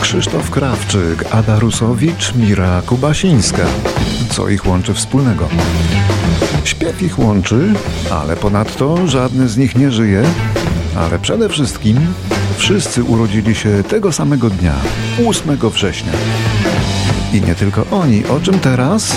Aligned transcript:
Krzysztof 0.00 0.50
Krawczyk, 0.50 1.24
Ada 1.30 1.58
Rusowicz, 1.58 2.34
Mira 2.34 2.82
Kubasińska. 2.86 3.66
Co 4.30 4.48
ich 4.48 4.66
łączy 4.66 4.94
wspólnego? 4.94 5.48
Śpiew 6.64 7.02
ich 7.02 7.18
łączy, 7.18 7.72
ale 8.10 8.36
ponadto 8.36 9.06
żadny 9.06 9.48
z 9.48 9.56
nich 9.56 9.76
nie 9.76 9.90
żyje. 9.90 10.22
Ale 10.96 11.18
przede 11.18 11.48
wszystkim 11.48 11.98
wszyscy 12.56 13.04
urodzili 13.04 13.54
się 13.54 13.82
tego 13.82 14.12
samego 14.12 14.50
dnia, 14.50 14.74
8 15.28 15.56
września. 15.70 16.12
I 17.32 17.40
nie 17.40 17.54
tylko 17.54 17.86
oni, 17.90 18.26
o 18.26 18.40
czym 18.40 18.58
teraz? 18.58 19.16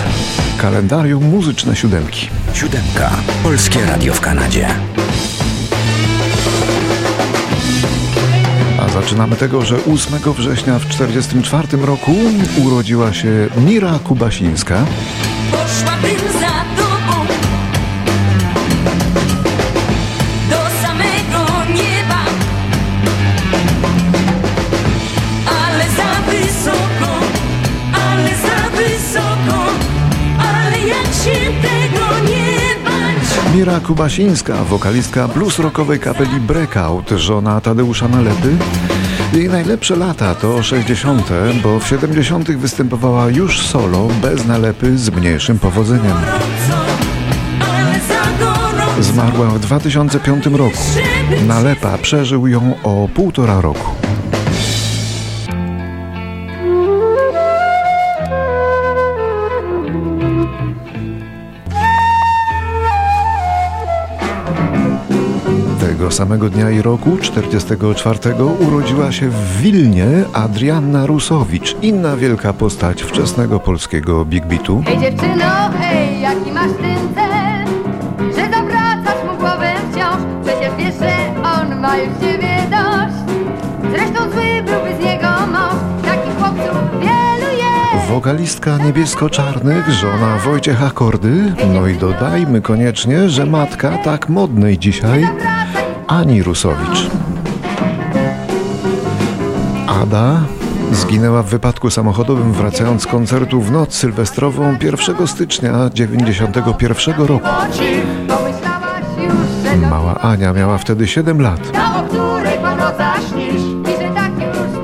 Kalendarium 0.57 1.23
muzyczne 1.23 1.75
siódemki. 1.75 2.29
Siódemka. 2.53 3.11
Polskie 3.43 3.85
Radio 3.85 4.13
w 4.13 4.21
Kanadzie. 4.21 4.67
A 8.79 8.89
zaczynamy 8.89 9.35
tego, 9.35 9.65
że 9.65 9.75
8 9.75 10.33
września 10.33 10.79
w 10.79 10.85
1944 10.85 11.85
roku 11.85 12.11
urodziła 12.65 13.13
się 13.13 13.47
Mira 13.57 13.99
Kubasińska. 13.99 14.85
Poszłabym 15.51 16.39
za 16.41 16.46
bać. 33.57 33.67
Mira 33.67 33.79
Kubasińska, 33.79 34.63
wokalistka 34.63 35.27
blues 35.27 35.59
rockowej 35.59 35.99
kapeli 35.99 36.39
Breakout, 36.39 37.09
żona 37.09 37.61
Tadeusza 37.61 38.07
Nalepy. 38.07 38.57
Jej 39.33 39.49
najlepsze 39.49 39.95
lata 39.95 40.35
to 40.35 40.63
60., 40.63 41.29
bo 41.63 41.79
w 41.79 41.87
70. 41.87 42.51
występowała 42.51 43.29
już 43.29 43.61
solo, 43.61 44.07
bez 44.21 44.45
nalepy, 44.45 44.97
z 44.97 45.09
mniejszym 45.09 45.59
powodzeniem. 45.59 46.17
Zmarła 48.99 49.47
w 49.47 49.59
2005 49.59 50.45
roku. 50.45 50.77
Nalepa 51.47 51.97
przeżył 51.97 52.47
ją 52.47 52.73
o 52.83 53.09
półtora 53.13 53.61
roku. 53.61 54.06
Tego 65.97 66.11
samego 66.11 66.49
dnia 66.49 66.69
i 66.71 66.81
roku, 66.81 67.17
44, 67.21 68.19
urodziła 68.59 69.11
się 69.11 69.29
w 69.29 69.61
Wilnie 69.61 70.07
Adrianna 70.33 71.05
Rusowicz, 71.05 71.75
inna 71.81 72.17
wielka 72.17 72.53
postać 72.53 73.03
wczesnego 73.03 73.59
polskiego 73.59 74.25
big 74.25 74.45
beatu. 74.45 74.83
Hej 74.85 74.99
dziewczyno, 74.99 75.45
hej, 75.79 76.21
jaki 76.21 76.51
masz 76.51 76.71
ten 76.71 77.15
cel? 77.15 77.31
Że 78.35 78.51
zawracasz 78.51 79.23
mu 79.25 79.37
głowę 79.37 79.73
wciąż? 79.91 80.17
Przecież 80.45 80.71
wiesz, 80.77 80.95
że 80.99 81.41
on 81.43 81.79
ma 81.79 81.97
już 81.97 82.09
ciebie 82.21 82.57
dość. 82.71 83.15
Zresztą 83.91 84.31
zły 84.31 84.63
byłby 84.65 85.01
z 85.01 85.05
niego 85.05 85.27
mąż 85.51 86.05
Takich 86.05 86.37
chłopców 86.37 86.91
wielu 86.99 87.51
jest. 87.57 88.07
Wokalistka 88.09 88.77
niebiesko-czarnych, 88.77 89.89
żona 89.89 90.37
Wojciecha 90.37 90.89
Kordy, 90.89 91.53
no 91.73 91.87
i 91.87 91.97
dodajmy 91.97 92.61
koniecznie, 92.61 93.29
że 93.29 93.45
matka 93.45 93.97
tak 93.97 94.29
modnej 94.29 94.77
dzisiaj, 94.77 95.27
Ani 96.07 96.43
Rusowicz. 96.43 97.09
Ada 99.87 100.41
zginęła 100.91 101.43
w 101.43 101.49
wypadku 101.49 101.89
samochodowym 101.89 102.53
wracając 102.53 103.01
z 103.01 103.07
koncertu 103.07 103.61
w 103.61 103.71
noc 103.71 103.93
sylwestrową 103.93 104.77
1 104.81 105.27
stycznia 105.27 105.89
91 105.93 107.25
roku. 107.25 107.47
Mała 109.89 110.15
Ania 110.15 110.53
miała 110.53 110.77
wtedy 110.77 111.07
7 111.07 111.41
lat. 111.41 111.59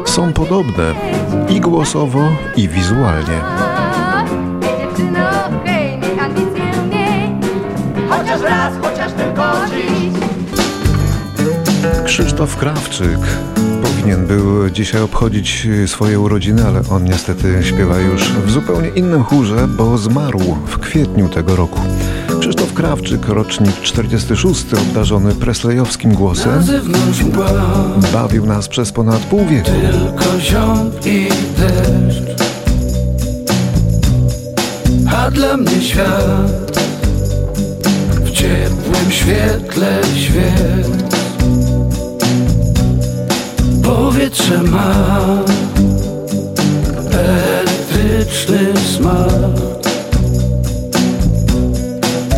Są 0.06 0.33
podobne 0.33 0.95
i 1.50 1.62
głosowo, 1.62 2.19
i 2.56 2.69
wizualnie. 2.69 3.41
Krzysztof 12.33 12.57
Krawczyk 12.57 13.19
powinien 13.83 14.27
był 14.27 14.69
dzisiaj 14.69 15.01
obchodzić 15.01 15.67
swoje 15.88 16.19
urodziny, 16.19 16.67
ale 16.67 16.81
on 16.89 17.03
niestety 17.03 17.63
śpiewa 17.63 17.99
już 17.99 18.23
w 18.23 18.51
zupełnie 18.51 18.89
innym 18.89 19.23
chórze, 19.23 19.67
bo 19.67 19.97
zmarł 19.97 20.39
w 20.67 20.79
kwietniu 20.79 21.29
tego 21.29 21.55
roku. 21.55 21.79
Krzysztof 22.39 22.73
Krawczyk, 22.73 23.27
rocznik 23.27 23.81
46, 23.81 24.66
obdarzony 24.73 25.35
preslejowskim 25.35 26.13
głosem, 26.13 26.63
bawił 28.13 28.45
nas 28.45 28.67
przez 28.67 28.91
ponad 28.91 29.19
pół 29.19 29.45
wieku. 29.45 29.71
tylko 29.71 30.39
ziąb 30.39 31.05
i 31.05 31.29
deszcz. 31.57 32.41
A 35.17 35.31
dla 35.31 35.57
mnie 35.57 35.81
świat 35.81 36.79
w 38.25 38.31
ciepłym 38.31 39.11
świetle 39.11 40.01
świec. 40.15 41.22
Powietrze 43.83 44.63
ma. 44.63 44.94
Elektryczny 47.11 48.73
smak. 48.95 49.83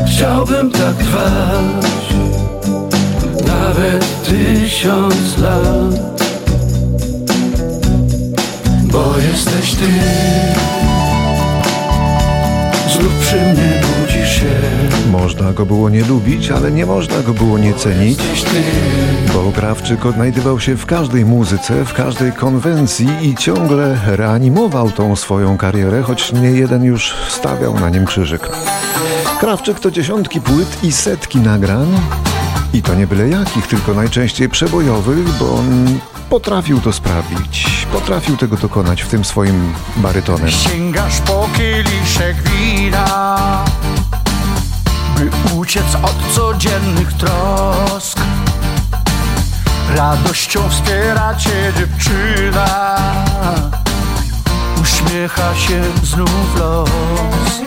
Chciałbym 0.07 0.72
tak 0.72 0.95
trwać 0.95 2.06
nawet 3.47 4.23
tysiąc 4.23 5.38
lat. 5.38 6.23
Bo 8.83 9.13
jesteś 9.17 9.75
ty. 9.75 9.88
Znów 12.94 13.13
przy 13.22 13.35
mnie 13.35 13.84
Można 15.12 15.53
go 15.53 15.66
było 15.66 15.90
nie 15.90 16.03
lubić, 16.03 16.52
ale 16.52 16.72
nie 16.72 16.86
można 16.86 17.22
go 17.22 17.34
było 17.34 17.58
nie 17.58 17.74
cenić, 17.74 18.20
bo 19.34 19.52
Krawczyk 19.52 20.06
odnajdywał 20.06 20.59
się 20.59 20.76
w 20.76 20.86
każdej 20.86 21.26
muzyce, 21.26 21.86
w 21.86 21.94
każdej 21.94 22.34
konwencji 22.34 23.08
i 23.22 23.36
ciągle 23.36 23.98
reanimował 24.06 24.92
tą 24.92 25.16
swoją 25.16 25.58
karierę, 25.58 26.02
choć 26.02 26.34
nie 26.34 26.52
jeden 26.52 26.84
już 26.84 27.14
stawiał 27.30 27.80
na 27.80 27.90
nim 27.90 28.06
krzyżyk. 28.06 28.50
Krawczyk 29.40 29.80
to 29.80 29.92
dziesiątki 29.92 30.42
płyt 30.42 30.84
i 30.84 30.92
setki 30.92 31.40
nagrań. 31.40 31.88
I 32.74 32.81
to 32.81 32.96
nie 32.96 33.08
byle 33.08 33.30
jakich, 33.30 33.68
tylko 33.68 33.94
najczęściej 33.94 34.50
przebojowych, 34.50 35.38
bo 35.40 35.56
on 35.56 36.00
potrafił 36.30 36.81
to 36.81 36.94
sprawić. 36.94 37.86
Potrafił 37.92 38.38
tego 38.38 38.58
dokonać 38.58 39.02
w 39.02 39.08
tym 39.08 39.25
swoim 39.25 39.74
barytonem. 39.98 40.50
Sięgasz 40.50 41.22
po 41.22 41.50
kieliszek 41.58 42.36
wina 42.44 43.66
By 45.16 45.30
uciec 45.56 45.96
od 46.03 46.34
codziennych 46.36 47.14
trosk. 47.14 48.20
Radością 49.96 50.70
wspiera 50.70 51.36
cię 51.36 51.74
dziewczyna. 51.78 52.96
Uśmiecha 54.81 55.56
się 55.56 55.81
znów 56.04 56.59
los. 56.59 57.62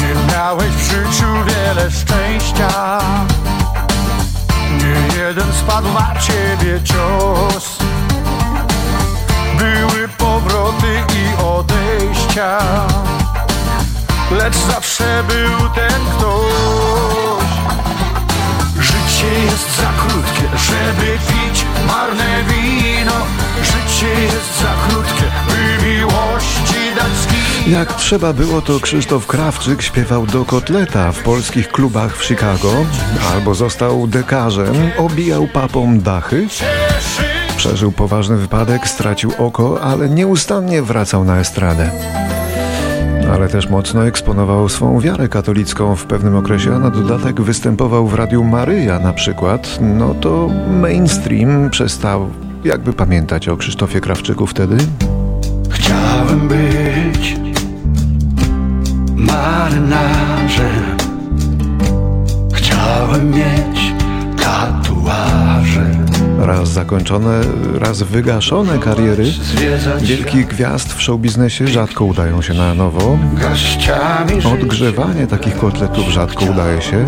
Nie 0.00 0.32
miałeś 0.32 0.70
w 0.70 0.90
życiu 0.90 1.26
wiele 1.46 1.90
szczęścia. 1.90 2.98
Nie 4.70 5.18
jeden 5.18 5.52
spadł 5.52 5.88
na 5.92 6.20
ciebie 6.20 6.80
cios. 6.84 7.78
Były 9.58 10.08
powroty 10.08 11.02
i 11.14 11.42
odejścia 11.42 12.58
Lecz 14.30 14.56
zawsze 14.56 15.24
był 15.28 15.68
ten 15.74 16.00
ktoś 16.16 17.48
Życie 18.86 19.44
jest 19.44 19.76
za 19.76 19.92
krótkie, 19.92 20.58
żeby 20.58 21.18
pić 21.28 21.64
marne 21.86 22.44
wino 22.48 23.12
Życie 23.62 24.20
jest 24.22 24.60
za 24.60 24.74
krótkie, 24.88 25.24
by 25.48 25.88
miłości 25.88 26.94
dać 26.96 27.38
Jak 27.66 27.94
trzeba 27.94 28.32
było, 28.32 28.62
to 28.62 28.80
Krzysztof 28.80 29.26
Krawczyk 29.26 29.82
śpiewał 29.82 30.26
do 30.26 30.44
kotleta 30.44 31.12
w 31.12 31.22
polskich 31.22 31.68
klubach 31.68 32.16
w 32.16 32.24
Chicago, 32.24 32.72
albo 33.32 33.54
został 33.54 34.06
dekarzem, 34.06 34.90
obijał 34.96 35.46
papą 35.46 35.98
dachy. 35.98 36.46
Przeżył 37.56 37.92
poważny 37.92 38.36
wypadek, 38.36 38.88
stracił 38.88 39.32
oko, 39.38 39.80
ale 39.80 40.08
nieustannie 40.08 40.82
wracał 40.82 41.24
na 41.24 41.38
estradę. 41.38 41.90
Ale 43.32 43.48
też 43.48 43.68
mocno 43.68 44.06
eksponował 44.06 44.68
swą 44.68 45.00
wiarę 45.00 45.28
katolicką 45.28 45.96
w 45.96 46.04
pewnym 46.04 46.36
okresie, 46.36 46.74
a 46.74 46.78
na 46.78 46.90
dodatek 46.90 47.40
występował 47.40 48.06
w 48.06 48.14
Radiu 48.14 48.44
Maryja 48.44 48.98
na 48.98 49.12
przykład. 49.12 49.78
No 49.80 50.14
to 50.14 50.48
mainstream 50.80 51.70
przestał 51.70 52.30
jakby 52.64 52.92
pamiętać 52.92 53.48
o 53.48 53.56
Krzysztofie 53.56 54.00
Krawczyku 54.00 54.46
wtedy. 54.46 54.76
Chciałem 55.70 56.48
być 56.48 57.36
marynarzem 59.14 60.98
Chciałem 62.54 63.30
mieć 63.30 63.94
tatuaże 64.42 65.97
Raz 66.48 66.68
zakończone, 66.68 67.40
raz 67.74 68.02
wygaszone 68.02 68.78
kariery 68.78 69.24
wielkich 70.00 70.46
gwiazd 70.46 70.92
w 70.92 71.02
showbiznesie 71.02 71.66
rzadko 71.66 72.04
udają 72.04 72.42
się 72.42 72.54
na 72.54 72.74
nowo. 72.74 73.18
Odgrzewanie 74.54 75.26
takich 75.26 75.56
kotletów 75.56 76.08
rzadko 76.08 76.44
udaje 76.44 76.82
się. 76.82 77.06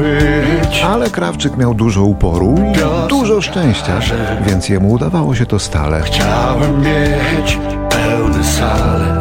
Ale 0.84 1.10
Krawczyk 1.10 1.56
miał 1.56 1.74
dużo 1.74 2.02
uporu 2.02 2.54
i 2.58 3.08
dużo 3.08 3.40
szczęścia, 3.40 4.00
więc 4.46 4.68
jemu 4.68 4.90
udawało 4.90 5.34
się 5.34 5.46
to 5.46 5.58
stale. 5.58 6.02
Chciałem 6.02 6.80
mieć 6.80 7.58
pełne 7.90 8.44
sale 8.44 9.18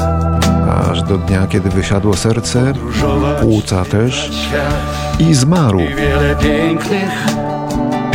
Aż 0.91 1.03
do 1.03 1.17
dnia, 1.17 1.47
kiedy 1.47 1.69
wysiadło 1.69 2.17
serce, 2.17 2.73
płuca 3.41 3.85
też 3.85 4.31
i 5.19 5.33
zmarł. 5.33 5.79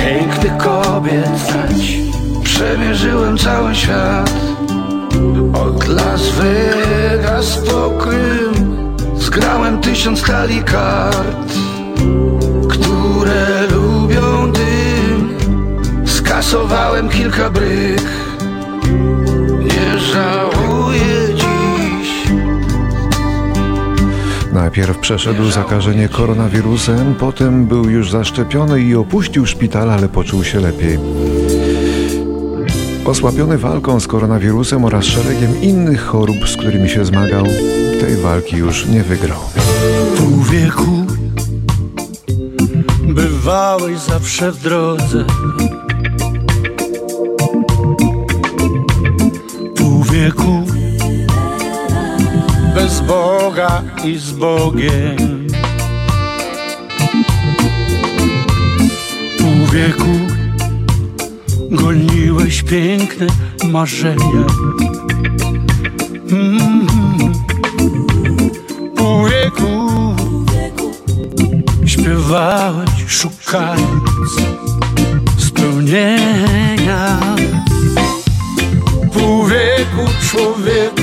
Pięknych, 0.05 0.57
kobiet 0.57 1.55
Przemierzyłem 2.45 3.39
cały 3.39 3.75
świat. 3.75 4.33
Od 5.55 5.89
Las 5.89 6.31
Vegas 6.31 7.59
po 7.59 7.91
Krym 7.91 8.97
Zgrałem 9.17 9.81
tysiąc 9.81 10.23
talii 10.23 10.63
kart 10.63 11.53
Które 12.71 13.67
lubią 13.73 14.53
dym. 14.53 15.37
Skasowałem 16.07 17.09
kilka 17.09 17.51
bryk 17.51 18.03
Nie 19.61 19.99
żałuję 19.99 20.54
Najpierw 24.55 24.99
przeszedł 24.99 25.51
zakażenie 25.51 26.09
koronawirusem, 26.09 27.15
potem 27.15 27.67
był 27.67 27.91
już 27.91 28.11
zaszczepiony 28.11 28.81
i 28.81 28.95
opuścił 28.95 29.47
szpital, 29.47 29.91
ale 29.91 30.09
poczuł 30.09 30.45
się 30.45 30.61
lepiej. 30.61 30.99
Osłabiony 33.05 33.59
walką 33.59 34.01
z 34.01 34.07
koronawirusem 34.07 34.85
oraz 34.85 35.05
szeregiem 35.05 35.63
innych 35.63 36.03
chorób, 36.03 36.49
z 36.49 36.57
którymi 36.57 36.89
się 36.89 37.05
zmagał, 37.05 37.45
tej 38.01 38.17
walki 38.17 38.57
już 38.57 38.87
nie 38.87 39.03
wygrał. 39.03 39.41
pół 40.19 40.43
wieku 40.43 41.07
Bywałeś 43.03 43.99
zawsze 43.99 44.53
w 44.53 44.63
drodze 44.63 45.25
Pół 49.77 50.05
wieku 50.05 50.74
Bez 52.75 53.01
Boga 53.01 53.83
i 54.05 54.19
z 54.19 54.33
Bogiem. 54.33 55.47
Pół 59.39 59.67
wieku 59.73 60.15
Goniłeś 61.71 62.63
piękne 62.63 63.27
marzenia. 63.65 64.47
Pół 68.97 69.25
wieku 69.29 69.91
Śpiewałeś 71.87 72.91
szukając 73.07 74.31
spełnienia. 75.39 77.19
Pół 79.13 79.47
wieku 79.47 80.13
człowieku 80.31 80.94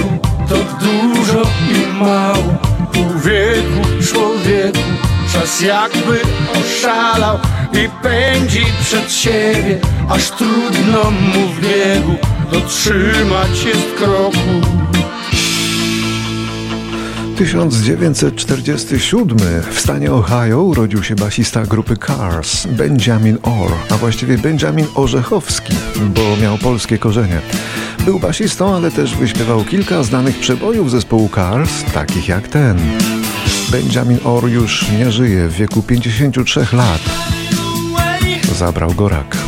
jakby 5.61 6.19
oszalał 6.59 7.39
I 7.73 7.89
pędzi 8.03 8.65
przed 8.81 9.11
siebie 9.11 9.79
aż 10.09 10.31
trudno 10.31 11.11
mu 11.11 11.47
w 11.47 11.61
biegu 11.61 12.15
Dotrzymać 12.51 13.63
jest 13.65 13.95
kroku 13.97 14.61
1947 17.37 19.37
w 19.71 19.79
stanie 19.79 20.11
Ohio 20.11 20.61
urodził 20.61 21.03
się 21.03 21.15
basista 21.15 21.65
grupy 21.65 21.97
Cars, 22.07 22.65
Benjamin 22.65 23.37
Orr, 23.43 23.71
a 23.89 23.97
właściwie 23.97 24.37
Benjamin 24.37 24.85
Orzechowski, 24.95 25.73
bo 26.15 26.37
miał 26.41 26.57
polskie 26.57 26.97
korzenie. 26.97 27.41
Był 28.05 28.19
basistą, 28.19 28.75
ale 28.75 28.91
też 28.91 29.15
wyśpiewał 29.15 29.63
kilka 29.63 30.03
znanych 30.03 30.39
przebojów 30.39 30.91
zespołu 30.91 31.29
Cars, 31.35 31.83
takich 31.93 32.27
jak 32.27 32.47
ten. 32.47 32.77
Benjamin 33.71 34.19
Orr 34.23 34.50
już 34.50 34.89
nie 34.89 35.12
żyje 35.12 35.47
w 35.47 35.53
wieku 35.53 35.83
53 35.83 36.68
lat. 36.73 37.01
Zabrał 38.53 38.94
go 38.94 39.09
rak. 39.09 39.40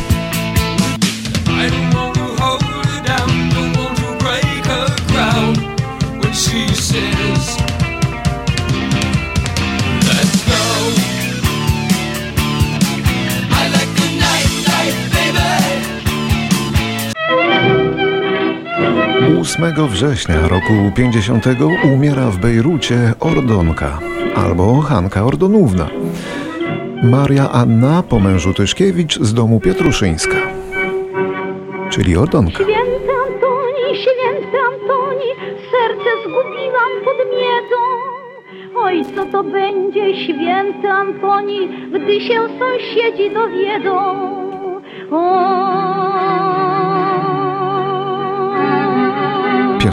8 19.54 19.88
września 19.88 20.48
roku 20.48 20.72
50 20.96 21.44
umiera 21.94 22.30
w 22.30 22.38
Bejrucie 22.38 23.14
Ordonka 23.20 23.98
albo 24.34 24.80
Hanka 24.80 25.24
Ordonówna. 25.24 25.88
Maria 27.02 27.50
Anna 27.50 28.02
po 28.02 28.20
mężu 28.20 28.54
Tyszkiewicz 28.54 29.18
z 29.18 29.34
domu 29.34 29.60
Pietruszyńska, 29.60 30.36
czyli 31.90 32.16
Ordonka. 32.16 32.64
Święty 32.64 33.12
Antoni, 33.26 33.96
święty 34.02 34.58
Antoni, 34.72 35.30
serce 35.70 36.10
zgubiłam 36.22 36.92
pod 37.04 37.16
miedą. 37.16 37.82
Oj, 38.76 39.04
co 39.16 39.26
to 39.26 39.44
będzie, 39.44 40.24
święty 40.24 40.90
Antoni, 40.90 41.68
gdy 41.92 42.20
się 42.20 42.40
sąsiedzi 42.58 43.30
dowiedzą. 43.30 44.00
O. 45.10 46.13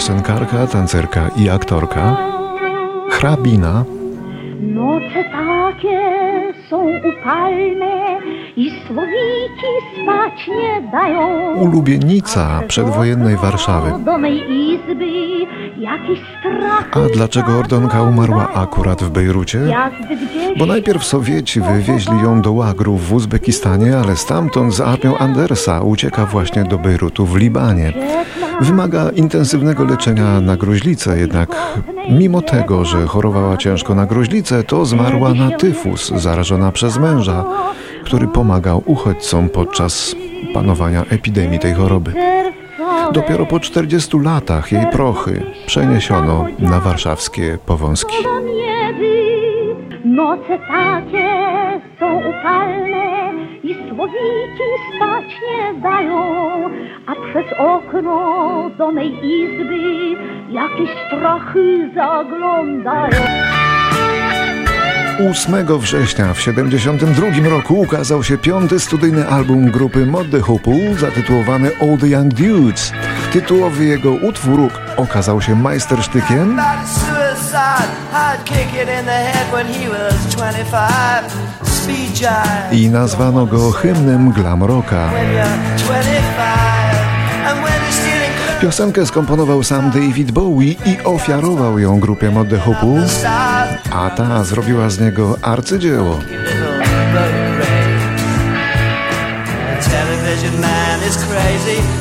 Piosenkarka, 0.01 0.65
tancerka 0.67 1.29
i 1.37 1.49
aktorka. 1.49 2.17
Hrabina, 3.11 3.85
Noce 4.59 5.23
takie 5.29 6.53
są 6.71 6.87
upalne 6.87 8.19
i 8.55 8.71
słowiki 8.87 9.71
spać 9.93 10.47
nie 10.47 10.91
dają. 10.91 11.55
ulubienica 11.55 12.61
przedwojennej 12.67 13.35
Warszawy. 13.35 13.91
A 16.91 16.99
dlaczego 17.13 17.57
Ordonka 17.59 18.03
umarła 18.03 18.53
akurat 18.53 19.03
w 19.03 19.09
Bejrucie? 19.09 19.59
Bo 20.57 20.65
najpierw 20.65 21.03
Sowieci 21.03 21.61
wywieźli 21.61 22.19
ją 22.23 22.41
do 22.41 22.51
łagrów 22.51 23.07
w 23.07 23.13
Uzbekistanie, 23.13 23.97
ale 23.97 24.15
stamtąd 24.15 24.73
z 24.73 24.81
armią 24.81 25.17
Andersa 25.17 25.81
ucieka 25.81 26.25
właśnie 26.25 26.63
do 26.63 26.77
Bejrutu 26.77 27.25
w 27.25 27.35
Libanie. 27.35 27.93
Wymaga 28.61 29.09
intensywnego 29.09 29.83
leczenia 29.85 30.41
na 30.41 30.57
gruźlicę, 30.57 31.19
jednak 31.19 31.55
mimo 32.09 32.41
tego, 32.41 32.85
że 32.85 33.07
chorowała 33.07 33.57
ciężko 33.57 33.95
na 33.95 34.05
gruźlicę, 34.05 34.63
to 34.63 34.85
zmarła 34.85 35.33
na 35.33 35.51
tyfus, 35.51 36.11
przez 36.71 36.97
męża, 36.97 37.43
który 38.03 38.27
pomagał 38.27 38.83
uchodźcom 38.85 39.49
podczas 39.49 40.15
panowania 40.53 41.03
epidemii 41.09 41.59
tej 41.59 41.73
choroby. 41.73 42.13
Dopiero 43.13 43.45
po 43.45 43.59
40 43.59 44.19
latach 44.19 44.71
jej 44.71 44.87
prochy 44.87 45.43
przeniesiono 45.65 46.45
na 46.59 46.79
warszawskie 46.79 47.57
powązki. 47.65 48.15
Noce 50.05 50.59
takie 50.67 51.29
są 51.99 52.17
upalne 52.29 53.33
i 53.63 53.73
słowiki 53.73 54.69
spać 54.95 55.25
nie 55.47 55.81
dają, 55.81 56.29
a 57.07 57.11
przez 57.15 57.59
okno 57.59 58.69
do 58.77 58.91
mej 58.91 59.11
izby 59.25 59.77
jakieś 60.51 60.89
strachy 61.07 61.91
zaglądają. 61.95 63.60
8 65.29 65.79
września 65.79 66.33
w 66.33 66.41
72 66.41 67.49
roku 67.49 67.81
ukazał 67.81 68.23
się 68.23 68.37
piąty 68.37 68.79
studyjny 68.79 69.27
album 69.27 69.71
grupy 69.71 70.05
Mod 70.05 70.31
the 70.31 70.39
Hoople 70.39 70.95
zatytułowany 70.99 71.71
All 71.81 71.97
the 71.97 72.07
Young 72.07 72.33
Dudes. 72.33 72.91
Tytułowy 73.33 73.85
jego 73.85 74.11
utwór 74.11 74.69
okazał 74.97 75.41
się 75.41 75.55
majstersztykiem, 75.55 76.59
side. 77.51 77.91
I'd 78.13 78.43
kick 78.45 78.73
it 78.73 78.87
in 78.97 79.05
the 79.05 79.19
head 79.31 79.47
when 79.51 79.67
he 79.67 79.89
was 79.89 80.15
25. 80.35 81.31
Speed 81.63 82.11
jive. 82.15 82.73
I 82.73 82.89
nazwano 82.89 83.45
go 83.45 83.71
hymnem 83.71 84.31
glam 84.31 84.63
rocka. 84.63 85.11
When 85.11 85.27
you're 85.33 85.77
25. 85.77 87.11
And 87.47 87.63
when 87.63 87.81
you're 87.81 87.91
stealing 87.91 88.33
clothes 88.37 88.61
Piosenkę 88.61 89.05
skomponował 89.05 89.63
sam 89.63 89.91
David 89.91 90.31
Bowie 90.31 90.71
i 90.71 91.03
ofiarował 91.03 91.79
ją 91.79 91.99
grupie 91.99 92.31
Mod 92.31 92.49
The 92.49 92.57
Hoopu, 92.57 92.97
style. 93.07 93.60
A 93.91 94.09
ta 94.09 94.43
zrobiła 94.43 94.89
z 94.89 94.99
niego 94.99 95.37
arcydzieło. 95.41 96.19
television 99.91 100.61
man 100.61 100.99
is 101.07 101.17
crazy. 101.17 101.91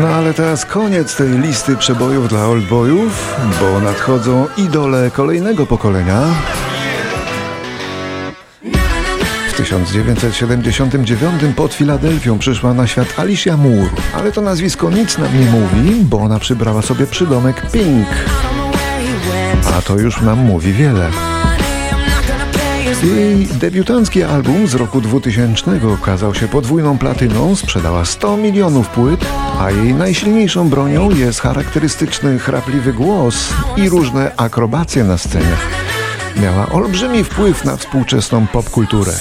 No 0.00 0.08
ale 0.08 0.34
teraz 0.34 0.66
koniec 0.66 1.16
tej 1.16 1.28
listy 1.28 1.76
przebojów 1.76 2.28
dla 2.28 2.46
oldboyów, 2.46 3.36
bo 3.60 3.80
nadchodzą 3.80 4.46
idole 4.56 5.10
kolejnego 5.10 5.66
pokolenia. 5.66 6.20
W 9.48 9.56
1979 9.56 11.42
pod 11.56 11.74
Filadelfią 11.74 12.38
przyszła 12.38 12.74
na 12.74 12.86
świat 12.86 13.18
Alicia 13.18 13.56
Moore, 13.56 13.90
ale 14.14 14.32
to 14.32 14.40
nazwisko 14.40 14.90
nic 14.90 15.18
nam 15.18 15.40
nie 15.40 15.46
mówi, 15.46 16.04
bo 16.04 16.18
ona 16.18 16.38
przybrała 16.38 16.82
sobie 16.82 17.06
przydomek 17.06 17.70
Pink. 17.72 18.08
A 19.78 19.82
to 19.82 19.98
już 19.98 20.20
nam 20.20 20.38
mówi 20.38 20.72
wiele. 20.72 21.10
Jej 23.02 23.46
debiutancki 23.46 24.22
album 24.22 24.66
z 24.66 24.74
roku 24.74 25.00
2000 25.00 25.80
okazał 25.94 26.34
się 26.34 26.48
podwójną 26.48 26.98
platyną, 26.98 27.56
sprzedała 27.56 28.04
100 28.04 28.36
milionów 28.36 28.88
płyt, 28.88 29.24
a 29.60 29.70
jej 29.70 29.94
najsilniejszą 29.94 30.68
bronią 30.68 31.10
jest 31.10 31.40
charakterystyczny, 31.40 32.38
chrapliwy 32.38 32.92
głos 32.92 33.48
i 33.76 33.88
różne 33.88 34.36
akrobacje 34.36 35.04
na 35.04 35.18
scenie. 35.18 35.56
Miała 36.42 36.68
olbrzymi 36.68 37.24
wpływ 37.24 37.64
na 37.64 37.76
współczesną 37.76 38.46
popkulturę. 38.46 39.12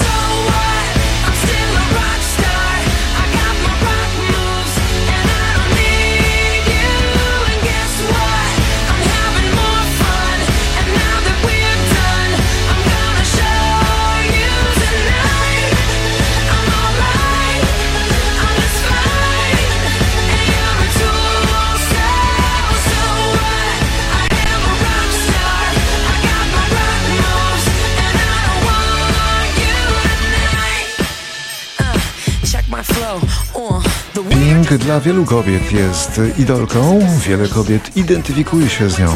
Dla 34.92 35.00
wielu 35.00 35.26
kobiet 35.26 35.72
jest 35.72 36.22
idolką, 36.38 37.00
wiele 37.28 37.48
kobiet 37.48 37.98
identyfikuje 37.98 38.70
się 38.70 38.90
z 38.90 39.00
nią. 39.00 39.08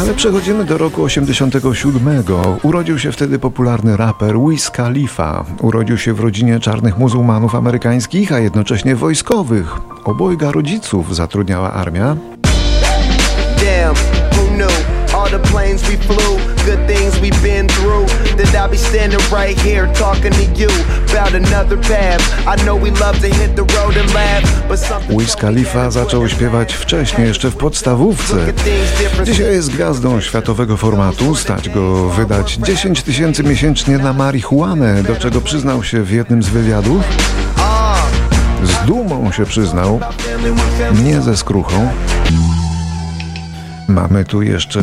Ale 0.00 0.14
przechodzimy 0.14 0.64
do 0.64 0.78
roku 0.78 1.02
87. 1.02 2.24
Urodził 2.62 2.98
się 2.98 3.12
wtedy 3.12 3.38
popularny 3.38 3.96
raper 3.96 4.34
Wiz 4.48 4.70
Khalifa. 4.70 5.44
Urodził 5.60 5.98
się 5.98 6.12
w 6.12 6.20
rodzinie 6.20 6.60
czarnych 6.60 6.98
muzułmanów 6.98 7.54
amerykańskich, 7.54 8.32
a 8.32 8.38
jednocześnie 8.38 8.96
wojskowych. 8.96 9.76
Obojga 10.04 10.52
rodziców 10.52 11.16
zatrudniała 11.16 11.72
armia. 11.72 12.16
Damn, 13.56 14.25
the 15.36 15.48
planes 15.48 15.82
we 15.88 15.96
flew, 15.96 16.38
good 16.64 16.82
things 16.86 17.18
we've 17.20 17.42
been 17.42 17.68
through. 17.68 18.06
That 18.36 18.54
I'll 18.54 18.70
be 18.70 18.76
standing 18.76 19.20
right 19.32 19.58
here 19.60 19.86
talking 19.94 20.32
to 20.32 20.44
you 20.60 20.70
about 21.10 21.34
another 21.34 21.76
path. 21.76 22.22
I 22.46 22.56
know 22.64 22.76
we 22.76 22.90
love 22.90 23.18
to 23.20 23.28
hit 23.28 23.56
the 23.56 23.64
road 23.76 23.96
and 23.96 24.08
laugh, 24.14 24.68
but 24.68 24.78
something. 24.78 25.18
Wiz 25.18 25.36
Khalifa 25.36 25.90
zaczął 25.90 26.28
śpiewać 26.28 26.74
wcześniej, 26.74 27.28
jeszcze 27.28 27.50
w 27.50 27.56
podstawówce. 27.56 28.36
Dzisiaj 29.24 29.52
jest 29.52 29.70
gwiazdą 29.70 30.20
światowego 30.20 30.76
formatu. 30.76 31.34
Stać 31.34 31.68
go 31.68 32.08
wydać 32.08 32.58
10 32.66 33.02
tysięcy 33.02 33.42
miesięcznie 33.42 33.98
na 33.98 34.12
marihuanę, 34.12 35.02
do 35.02 35.16
czego 35.16 35.40
przyznał 35.40 35.84
się 35.84 36.02
w 36.02 36.10
jednym 36.10 36.42
z 36.42 36.48
wywiadów. 36.48 37.04
Z 38.62 38.86
dumą 38.86 39.32
się 39.32 39.44
przyznał, 39.44 40.00
nie 41.04 41.20
ze 41.20 41.36
skruchą. 41.36 41.88
Mamy 43.88 44.24
tu 44.24 44.42
jeszcze 44.42 44.82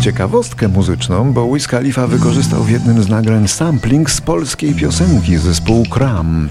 ciekawostkę 0.00 0.68
muzyczną, 0.68 1.32
bo 1.32 1.54
Wiz 1.54 1.68
Khalifa 1.68 2.06
wykorzystał 2.06 2.62
w 2.62 2.70
jednym 2.70 3.02
z 3.02 3.08
nagrań 3.08 3.48
sampling 3.48 4.10
z 4.10 4.20
polskiej 4.20 4.74
piosenki 4.74 5.38
zespołu 5.38 5.84
Kram. 5.90 6.48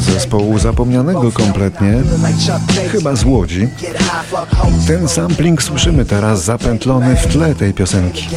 Zespołu 0.00 0.58
zapomnianego 0.58 1.32
kompletnie, 1.32 2.02
chyba 2.92 3.16
z 3.16 3.24
Łodzi. 3.24 3.68
Ten 4.86 5.08
sampling 5.08 5.62
słyszymy 5.62 6.04
teraz 6.04 6.44
zapętlony 6.44 7.16
w 7.16 7.26
tle 7.26 7.54
tej 7.54 7.74
piosenki. 7.74 8.28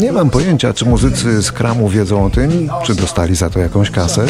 Nie 0.00 0.12
mam 0.12 0.30
pojęcia, 0.30 0.74
czy 0.74 0.84
muzycy 0.84 1.42
z 1.42 1.52
Kramu 1.52 1.88
wiedzą 1.88 2.24
o 2.24 2.30
tym, 2.30 2.70
czy 2.84 2.94
dostali 2.94 3.36
za 3.36 3.50
to 3.50 3.60
jakąś 3.60 3.90
kasę. 3.90 4.26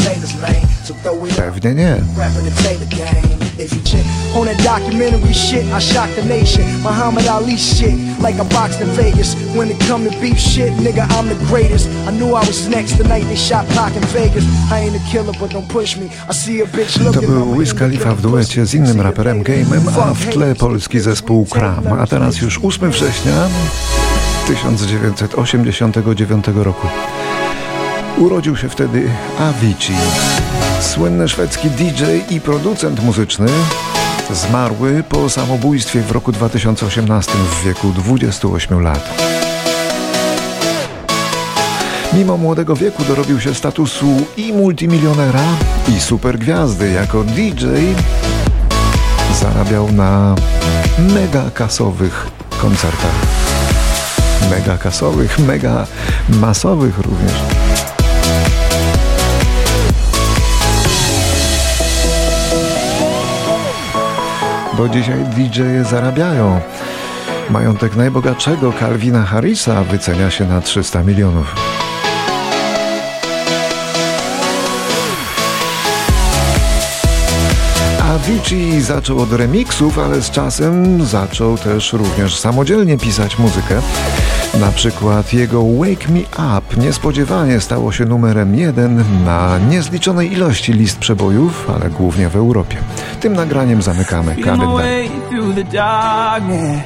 Pewnie 1.36 1.74
nie. 1.74 1.96
On 4.38 4.46
that 4.46 4.62
documentary 4.62 5.32
shit, 5.32 5.64
I 5.72 5.80
shocked 5.80 6.14
the 6.14 6.24
nation. 6.24 6.62
Muhammad 6.82 7.26
Ali 7.26 7.56
shit, 7.56 7.98
like 8.20 8.36
I 8.38 8.44
boxed 8.48 8.80
in 8.80 8.86
Vegas. 8.88 9.34
When 9.56 9.68
it 9.68 9.80
come 9.88 10.08
to 10.08 10.20
beef 10.20 10.38
shit, 10.38 10.72
nigga, 10.74 11.06
I'm 11.16 11.26
the 11.28 11.34
greatest. 11.50 11.88
I 12.06 12.12
knew 12.12 12.36
I 12.36 12.46
was 12.46 12.68
next 12.68 12.98
the 12.98 13.04
night 13.04 13.24
they 13.24 13.36
shot 13.36 13.66
Pac 13.74 13.96
in 13.96 14.02
Vegas. 14.14 14.44
I 14.70 14.78
ain't 14.84 14.94
a 14.94 15.00
killer, 15.10 15.32
but 15.40 15.50
don't 15.50 15.68
push 15.68 15.96
me. 15.96 16.06
I 16.28 16.32
see 16.32 16.60
a 16.62 16.66
bitch 16.66 16.98
To 16.98 17.04
looking 17.04 17.30
był 17.30 17.54
Wiz 17.58 17.74
Khalifa 17.74 18.14
w 18.14 18.20
duecie 18.20 18.66
z 18.66 18.74
innym 18.74 19.00
raperem 19.00 19.42
Game'em, 19.42 19.88
a 20.02 20.14
w 20.14 20.26
tle 20.26 20.54
polski 20.54 21.00
zespół 21.00 21.46
Kram. 21.46 21.86
A 22.00 22.06
teraz 22.06 22.40
już 22.40 22.60
8 22.62 22.90
września 22.90 23.48
1989 24.46 26.44
roku. 26.54 26.86
Urodził 28.18 28.56
się 28.56 28.68
wtedy 28.68 29.10
Avicii, 29.38 29.96
słynny 30.80 31.28
szwedzki 31.28 31.70
DJ 31.70 32.04
i 32.30 32.40
producent 32.40 33.04
muzyczny, 33.04 33.48
zmarły 34.32 35.02
po 35.08 35.30
samobójstwie 35.30 36.02
w 36.02 36.10
roku 36.10 36.32
2018 36.32 37.32
w 37.32 37.64
wieku 37.64 37.92
28 37.92 38.82
lat. 38.82 39.08
Mimo 42.12 42.36
młodego 42.36 42.76
wieku 42.76 43.04
dorobił 43.04 43.40
się 43.40 43.54
statusu 43.54 44.06
i 44.36 44.52
multimilionera, 44.52 45.44
i 45.88 46.00
supergwiazdy. 46.00 46.90
Jako 46.90 47.24
DJ 47.24 47.66
zarabiał 49.40 49.92
na 49.92 50.34
mega 50.98 51.50
kasowych 51.54 52.26
koncertach. 52.60 53.14
Mega 54.50 54.78
kasowych, 54.78 55.38
mega 55.38 55.86
masowych 56.28 56.98
również. 56.98 57.67
Bo 64.78 64.88
dzisiaj 64.88 65.24
DJ 65.24 65.60
zarabiają. 65.90 66.60
Majątek 67.50 67.96
najbogatszego 67.96 68.72
Calvina 68.72 69.24
Harrisa 69.24 69.84
wycenia 69.84 70.30
się 70.30 70.46
na 70.46 70.60
300 70.60 71.02
milionów. 71.02 71.54
Avicii 78.02 78.80
zaczął 78.80 79.20
od 79.20 79.32
remixów, 79.32 79.98
ale 79.98 80.22
z 80.22 80.30
czasem 80.30 81.04
zaczął 81.06 81.58
też 81.58 81.92
również 81.92 82.38
samodzielnie 82.38 82.98
pisać 82.98 83.38
muzykę. 83.38 83.80
Na 84.60 84.72
przykład 84.72 85.32
jego 85.32 85.62
Wake 85.62 86.08
Me 86.08 86.20
Up 86.58 86.80
niespodziewanie 86.80 87.60
stało 87.60 87.92
się 87.92 88.04
numerem 88.04 88.54
jeden 88.54 89.04
na 89.24 89.58
niezliczonej 89.58 90.32
ilości 90.32 90.72
list 90.72 90.98
przebojów, 90.98 91.70
ale 91.74 91.90
głównie 91.90 92.28
w 92.28 92.36
Europie. 92.36 92.76
Tym 93.20 93.32
nagraniem 93.36 93.82
zamykamy 93.82 94.34
Feel 94.34 94.56
my 94.56 94.74
way 94.74 95.08
through 95.28 95.54
the 95.54 95.64
darkness. 95.64 96.82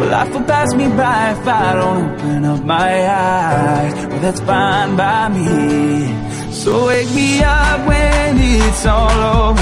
Well, 0.00 0.10
life 0.10 0.32
will 0.34 0.44
pass 0.46 0.74
me 0.74 0.88
by 0.88 1.32
if 1.32 1.46
I 1.46 1.74
don't 1.74 2.10
open 2.20 2.44
up 2.44 2.64
my 2.64 2.90
eyes. 3.08 3.94
Well, 4.06 4.20
that's 4.20 4.40
fine 4.40 4.96
by 4.96 5.28
me. 5.28 6.08
So 6.52 6.86
wake 6.86 7.10
me 7.14 7.42
up 7.44 7.86
when 7.86 8.38
it's 8.38 8.86
all 8.86 9.48
over. 9.48 9.59